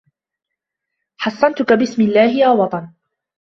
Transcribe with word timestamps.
حَصَّنْتُكَ 1.17 1.73
بِاسْمِ 1.73 2.01
الله 2.03 2.37
يَا 2.39 2.49
وَطَنُ 2.49 2.93